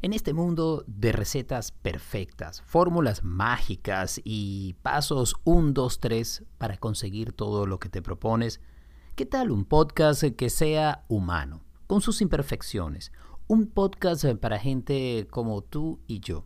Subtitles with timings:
[0.00, 7.32] En este mundo de recetas perfectas, fórmulas mágicas y pasos 1, 2, 3 para conseguir
[7.32, 8.60] todo lo que te propones,
[9.16, 13.10] ¿qué tal un podcast que sea humano, con sus imperfecciones?
[13.48, 16.44] Un podcast para gente como tú y yo.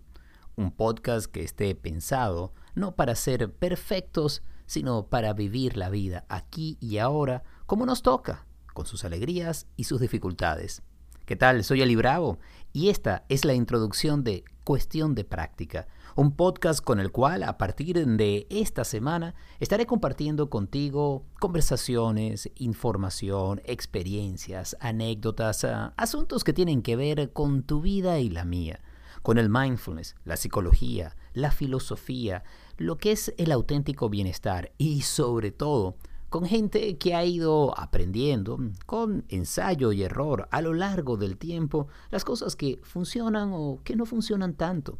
[0.56, 6.78] Un podcast que esté pensado no para ser perfectos, sino para vivir la vida aquí
[6.80, 10.82] y ahora como nos toca, con sus alegrías y sus dificultades.
[11.24, 11.62] ¿Qué tal?
[11.62, 12.40] Soy Ali Bravo
[12.72, 15.86] y esta es la introducción de Cuestión de Práctica,
[16.16, 23.62] un podcast con el cual a partir de esta semana estaré compartiendo contigo conversaciones, información,
[23.66, 28.80] experiencias, anécdotas, ah, asuntos que tienen que ver con tu vida y la mía,
[29.22, 32.42] con el mindfulness, la psicología, la filosofía,
[32.78, 35.94] lo que es el auténtico bienestar y sobre todo
[36.32, 41.88] con gente que ha ido aprendiendo con ensayo y error a lo largo del tiempo
[42.10, 44.98] las cosas que funcionan o que no funcionan tanto.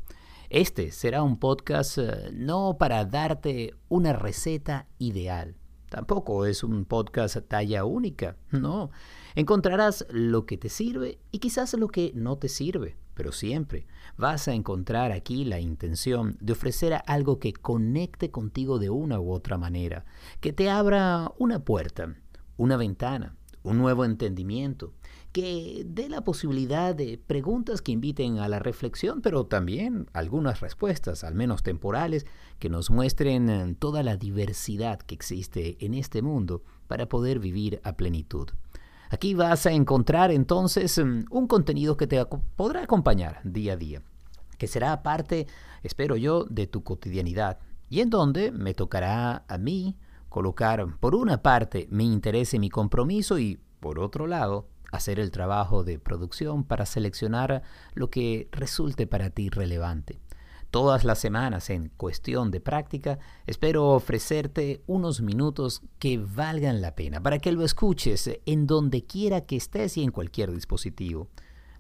[0.51, 5.56] Este será un podcast eh, no para darte una receta ideal.
[5.93, 8.91] Tampoco es un podcast talla única, no.
[9.35, 14.49] Encontrarás lo que te sirve y quizás lo que no te sirve pero siempre vas
[14.49, 19.59] a encontrar aquí la intención de ofrecer algo que conecte contigo de una u otra
[19.59, 20.07] manera,
[20.41, 22.17] que te abra una puerta,
[22.56, 24.95] una ventana, un nuevo entendimiento,
[25.33, 31.25] que dé la posibilidad de preguntas que inviten a la reflexión, pero también algunas respuestas,
[31.25, 32.27] al menos temporales,
[32.58, 37.97] que nos muestren toda la diversidad que existe en este mundo para poder vivir a
[37.97, 38.48] plenitud.
[39.08, 42.25] Aquí vas a encontrar entonces mm, un contenido que te
[42.56, 44.03] podrá acompañar día a día,
[44.58, 45.47] que será parte,
[45.83, 49.97] espero yo, de tu cotidianidad y en donde me tocará a mí
[50.30, 55.33] colocar por una parte mi interés y mi compromiso y por otro lado hacer el
[55.33, 57.62] trabajo de producción para seleccionar
[57.95, 60.21] lo que resulte para ti relevante
[60.73, 67.22] todas las semanas en cuestión de práctica, espero ofrecerte unos minutos que valgan la pena
[67.22, 71.28] para que lo escuches en donde quiera que estés y en cualquier dispositivo.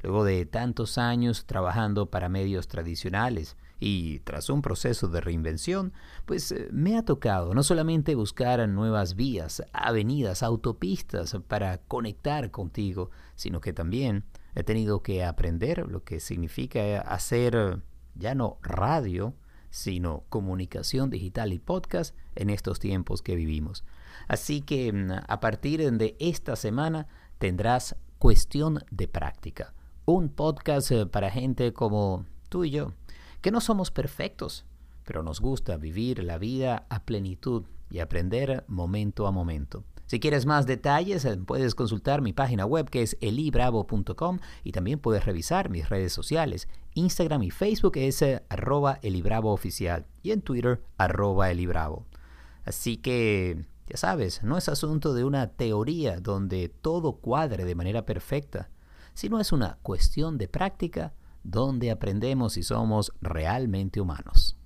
[0.02, 5.92] Luego de tantos años trabajando para medios tradicionales y tras un proceso de reinvención,
[6.24, 13.10] pues eh, me ha tocado no solamente buscar nuevas vías, avenidas, autopistas para conectar contigo,
[13.34, 14.22] sino que también
[14.54, 17.82] he tenido que aprender lo que significa hacer
[18.14, 19.34] ya no radio,
[19.70, 23.82] sino comunicación digital y podcast en estos tiempos que vivimos.
[24.28, 31.06] Así que mm, a partir de esta semana tendrás cuestión de práctica, un podcast eh,
[31.06, 32.92] para gente como tú y yo,
[33.42, 34.64] que no somos perfectos,
[35.04, 39.84] pero nos gusta vivir la vida a plenitud y aprender momento a momento.
[40.06, 44.98] Si quieres más detalles, eh, puedes consultar mi página web que es elibravo.com y también
[44.98, 46.68] puedes revisar mis redes sociales.
[46.94, 49.58] Instagram y Facebook es eh, arroba elibravo
[50.22, 52.06] y en Twitter arroba elibravo.
[52.64, 58.04] Así que, ya sabes, no es asunto de una teoría donde todo cuadre de manera
[58.04, 58.68] perfecta,
[59.14, 64.56] sino es una cuestión de práctica donde aprendemos si somos realmente humanos.